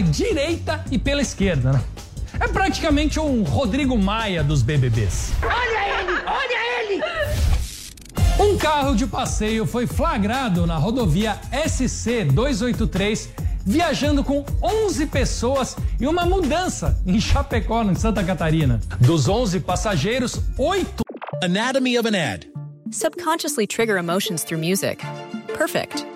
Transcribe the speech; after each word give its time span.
direita 0.00 0.84
e 0.90 0.98
pela 0.98 1.22
esquerda, 1.22 1.72
né? 1.72 1.84
É 2.38 2.48
praticamente 2.48 3.18
um 3.18 3.42
Rodrigo 3.42 3.96
Maia 3.96 4.42
dos 4.42 4.62
BBBs. 4.62 5.32
Olha 5.42 6.00
ele! 6.00 6.12
Olha 6.26 6.80
ele! 6.80 7.02
Um 8.38 8.58
carro 8.58 8.94
de 8.94 9.06
passeio 9.06 9.66
foi 9.66 9.86
flagrado 9.86 10.66
na 10.66 10.76
rodovia 10.76 11.38
SC 11.66 12.24
283 12.24 13.30
viajando 13.66 14.22
com 14.22 14.44
11 14.62 15.06
pessoas 15.06 15.76
e 15.98 16.06
uma 16.06 16.24
mudança 16.24 16.96
em 17.04 17.20
Chapecó, 17.20 17.82
em 17.82 17.96
Santa 17.96 18.22
Catarina. 18.22 18.80
Dos 19.00 19.28
11 19.28 19.60
passageiros, 19.60 20.40
8 20.56 21.02
Anatomy 21.42 21.98
of 21.98 22.06
an 22.06 22.14
ad. 22.14 22.48
Subconsciously 22.90 23.66
trigger 23.66 23.96
emotions 23.98 24.44
through 24.44 24.60
music. 24.60 25.04
Perfect. 25.58 26.15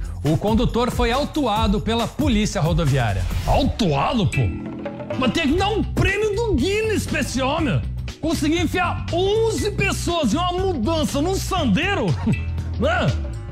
O 0.23 0.37
condutor 0.37 0.91
foi 0.91 1.11
autuado 1.11 1.81
pela 1.81 2.07
polícia 2.07 2.61
rodoviária. 2.61 3.25
Autuado, 3.47 4.27
pô? 4.27 4.41
Mas 5.17 5.31
tem 5.31 5.47
que 5.47 5.57
dar 5.57 5.69
um 5.69 5.83
prêmio 5.83 6.35
do 6.35 6.53
Guinness 6.53 7.07
pra 7.07 7.21
esse 7.21 7.41
homem. 7.41 7.81
Conseguir 8.21 8.61
enfiar 8.61 9.03
11 9.11 9.71
pessoas 9.71 10.33
em 10.33 10.37
uma 10.37 10.53
mudança 10.53 11.21
num 11.21 11.35
sandeiro? 11.35 12.05
Né? 12.79 13.05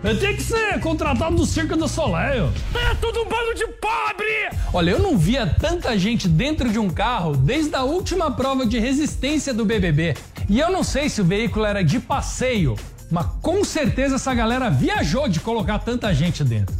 Ele 0.04 0.20
tem 0.20 0.36
que 0.36 0.42
ser 0.42 0.80
contratado 0.80 1.36
do 1.36 1.46
Circo 1.46 1.76
do 1.78 1.88
Soleil. 1.88 2.52
É 2.74 2.96
tudo 2.96 3.22
um 3.22 3.26
bando 3.26 3.54
de 3.54 3.68
pobre! 3.68 4.50
Olha, 4.74 4.90
eu 4.90 4.98
não 4.98 5.16
via 5.16 5.46
tanta 5.46 5.96
gente 6.00 6.28
dentro 6.28 6.68
de 6.72 6.80
um 6.80 6.90
carro 6.90 7.36
desde 7.36 7.76
a 7.76 7.84
última 7.84 8.32
prova 8.32 8.66
de 8.66 8.80
resistência 8.80 9.54
do 9.54 9.66
BBB. 9.66 10.16
E 10.50 10.60
eu 10.60 10.72
não 10.72 10.84
sei 10.84 11.10
se 11.10 11.22
o 11.22 11.26
veículo 11.26 11.64
era 11.64 11.84
de 11.84 12.00
passeio 12.00 12.76
mas 13.12 13.26
com 13.42 13.64
certeza 13.64 14.16
essa 14.16 14.34
galera 14.34 14.70
viajou 14.70 15.28
de 15.28 15.40
colocar 15.40 15.80
tanta 15.80 16.14
gente 16.14 16.44
dentro. 16.44 16.76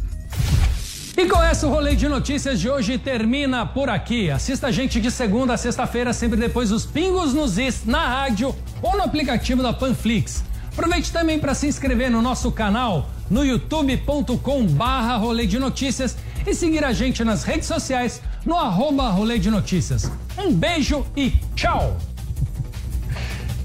E 1.16 1.26
com 1.26 1.42
essa, 1.42 1.66
o 1.66 1.70
rolê 1.70 1.94
de 1.94 2.08
notícias 2.08 2.58
de 2.58 2.70
hoje 2.70 2.96
termina 2.96 3.66
por 3.66 3.90
aqui. 3.90 4.30
Assista 4.30 4.68
a 4.68 4.72
gente 4.72 5.00
de 5.00 5.10
segunda 5.10 5.54
a 5.54 5.56
sexta-feira, 5.56 6.12
sempre 6.12 6.38
depois 6.38 6.70
dos 6.70 6.86
pingos 6.86 7.34
nos 7.34 7.58
is, 7.58 7.84
na 7.84 8.06
rádio 8.06 8.54
ou 8.80 8.96
no 8.96 9.02
aplicativo 9.02 9.62
da 9.62 9.72
Panflix. 9.72 10.44
Aproveite 10.72 11.12
também 11.12 11.38
para 11.38 11.52
se 11.52 11.66
inscrever 11.66 12.10
no 12.10 12.22
nosso 12.22 12.50
canal 12.52 13.10
no 13.28 13.44
youtube.com 13.44 14.66
barra 14.66 15.16
rolê 15.16 15.46
de 15.46 15.58
notícias 15.58 16.16
e 16.46 16.54
seguir 16.54 16.84
a 16.84 16.92
gente 16.92 17.22
nas 17.22 17.44
redes 17.44 17.66
sociais 17.66 18.22
no 18.46 18.56
arroba 18.56 19.10
rolê 19.10 19.38
de 19.38 19.50
notícias. 19.50 20.10
Um 20.38 20.52
beijo 20.52 21.04
e 21.16 21.32
tchau! 21.54 21.98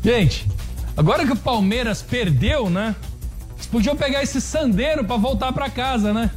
Gente, 0.03 0.47
Agora 0.97 1.25
que 1.25 1.33
o 1.33 1.35
Palmeiras 1.35 2.01
perdeu, 2.01 2.69
né? 2.69 2.95
Eles 3.56 3.67
podiam 3.67 3.95
pegar 3.95 4.23
esse 4.23 4.39
sandeiro 4.39 5.03
para 5.03 5.17
voltar 5.17 5.51
para 5.51 5.69
casa, 5.69 6.13
né? 6.13 6.31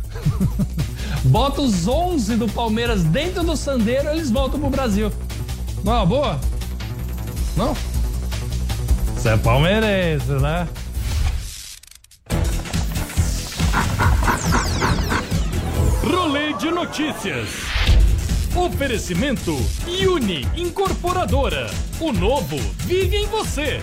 Bota 1.25 1.61
os 1.63 1.87
11 1.87 2.37
do 2.37 2.49
Palmeiras 2.49 3.05
dentro 3.05 3.45
do 3.45 3.57
sandeiro, 3.57 4.09
eles 4.09 4.31
voltam 4.31 4.59
pro 4.59 4.71
Brasil. 4.71 5.13
Não 5.85 5.93
é 5.93 5.97
uma 5.97 6.07
boa? 6.07 6.41
Não? 7.57 7.77
Você 9.15 9.31
é 9.31 9.37
palmeirense, 9.37 10.31
né? 10.33 10.69
Rolê 16.03 16.53
de 16.55 16.71
notícias. 16.71 17.49
Oferecimento 18.57 19.57
Uni 19.87 20.49
Incorporadora. 20.57 21.71
O 22.01 22.13
novo 22.13 22.57
vive 22.87 23.17
em 23.17 23.27
você. 23.27 23.83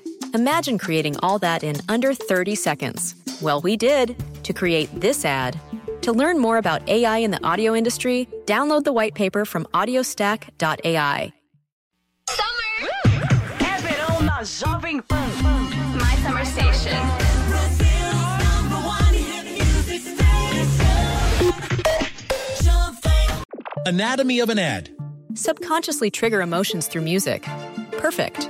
Imagine 0.33 0.77
creating 0.77 1.17
all 1.17 1.39
that 1.39 1.63
in 1.63 1.75
under 1.89 2.13
30 2.13 2.55
seconds. 2.55 3.15
Well, 3.41 3.59
we 3.61 3.75
did 3.75 4.15
to 4.43 4.53
create 4.53 4.89
this 4.99 5.25
ad. 5.25 5.59
To 6.01 6.11
learn 6.13 6.39
more 6.39 6.57
about 6.57 6.87
AI 6.87 7.17
in 7.17 7.31
the 7.31 7.43
audio 7.43 7.75
industry, 7.75 8.27
download 8.45 8.85
the 8.85 8.93
white 8.93 9.13
paper 9.13 9.45
from 9.45 9.65
audiostack.ai. 9.73 11.33
Jovem 14.41 15.07
Pan. 15.07 15.97
My 15.99 16.15
Summer 16.23 16.45
Station. 16.45 16.97
Anatomy 23.85 24.39
of 24.39 24.49
an 24.49 24.57
ad. 24.57 24.89
Subconsciously 25.35 26.09
trigger 26.09 26.41
emotions 26.41 26.87
through 26.87 27.03
music. 27.03 27.43
Perfect. 27.97 28.49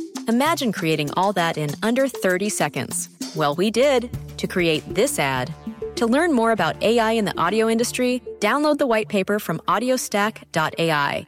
Imagine 0.27 0.71
creating 0.71 1.11
all 1.15 1.33
that 1.33 1.57
in 1.57 1.71
under 1.83 2.07
30 2.07 2.49
seconds. 2.49 3.09
Well, 3.35 3.55
we 3.55 3.71
did 3.71 4.09
to 4.37 4.47
create 4.47 4.83
this 4.93 5.19
ad. 5.19 5.53
To 5.95 6.05
learn 6.05 6.33
more 6.33 6.51
about 6.51 6.81
AI 6.81 7.11
in 7.11 7.25
the 7.25 7.37
audio 7.39 7.69
industry, 7.69 8.21
download 8.39 8.77
the 8.77 8.87
white 8.87 9.09
paper 9.09 9.39
from 9.39 9.59
audiostack.ai. 9.67 11.27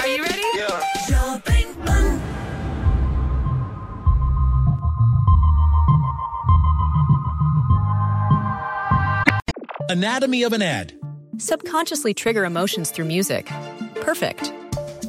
Are 0.00 0.08
you 0.08 0.22
ready? 0.22 0.42
Yeah. 0.54 0.94
Anatomy 9.90 10.42
of 10.42 10.52
an 10.52 10.62
ad. 10.62 10.92
Subconsciously 11.36 12.14
trigger 12.14 12.44
emotions 12.44 12.90
through 12.90 13.04
music. 13.04 13.46
Perfect. 14.00 14.52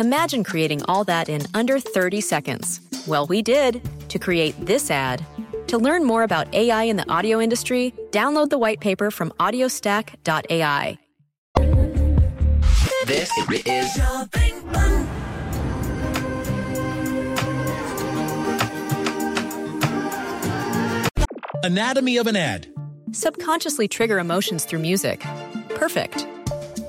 Imagine 0.00 0.44
creating 0.44 0.82
all 0.86 1.04
that 1.04 1.28
in 1.28 1.42
under 1.54 1.78
30 1.78 2.20
seconds. 2.20 2.80
Well, 3.06 3.26
we 3.26 3.42
did 3.42 3.82
to 4.08 4.18
create 4.18 4.54
this 4.64 4.90
ad. 4.90 5.24
To 5.68 5.78
learn 5.78 6.04
more 6.04 6.22
about 6.22 6.52
AI 6.54 6.84
in 6.84 6.96
the 6.96 7.08
audio 7.10 7.40
industry, 7.40 7.94
download 8.10 8.50
the 8.50 8.58
white 8.58 8.80
paper 8.80 9.10
from 9.10 9.30
audiostack.ai. 9.40 10.98
This 13.06 13.30
is 13.66 14.00
Anatomy 21.64 22.16
of 22.16 22.26
an 22.26 22.36
ad. 22.36 22.66
Subconsciously 23.12 23.88
trigger 23.88 24.18
emotions 24.18 24.64
through 24.64 24.80
music. 24.80 25.24
Perfect. 25.70 26.26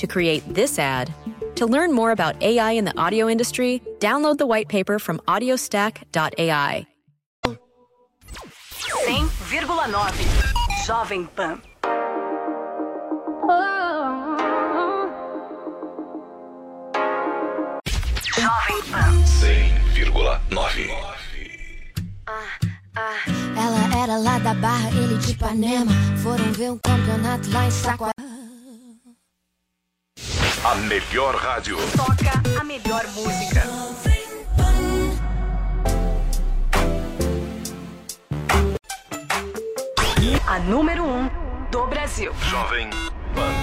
to 0.00 0.06
create 0.06 0.42
this 0.52 0.78
ad. 0.78 1.12
To 1.56 1.66
learn 1.66 1.92
more 1.92 2.10
about 2.10 2.42
AI 2.42 2.72
in 2.72 2.86
the 2.86 2.98
audio 2.98 3.28
industry, 3.28 3.82
download 3.98 4.38
the 4.38 4.46
white 4.46 4.68
paper 4.68 4.98
from 4.98 5.20
audiostack.ai. 5.28 6.86
100,9 8.90 10.50
Jovem 10.86 11.28
Pan. 11.36 11.60
Jovem 18.36 18.80
Pan. 18.90 19.12
100,9. 19.24 21.10
Ela 23.56 24.02
era 24.02 24.16
lá 24.18 24.38
da 24.38 24.54
Barra, 24.54 24.88
ele 24.90 25.18
de 25.18 25.32
Ipanema. 25.32 25.92
Foram 26.22 26.52
ver 26.52 26.70
um 26.70 26.78
campeonato 26.78 27.50
lá 27.50 27.66
em 27.66 27.70
Saquarema. 27.70 28.19
A 30.62 30.74
melhor 30.74 31.36
rádio. 31.36 31.78
Toca 31.96 32.60
a 32.60 32.64
melhor 32.64 33.06
música. 33.14 33.62
A 40.46 40.58
número 40.58 41.02
1 41.02 41.06
um 41.08 41.30
do 41.70 41.86
Brasil. 41.86 42.34
Jovem 42.42 42.90
Pan. 43.34 43.54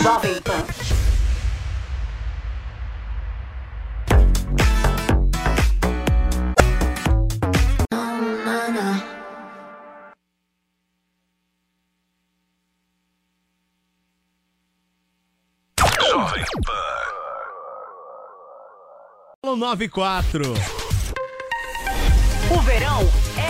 Jovem 0.00 0.42
Pan. 0.42 0.97
Jovem 16.28 16.44
Pan. 19.42 19.56
94. 19.56 20.52
O 22.50 22.60
verão 22.60 23.00
é. 23.38 23.47